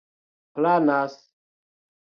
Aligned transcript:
planas 0.55 1.11